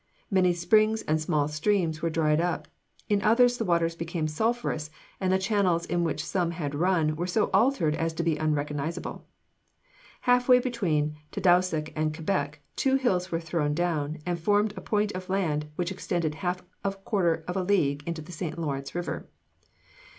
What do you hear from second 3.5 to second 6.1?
the waters became sulphurous, and the channels in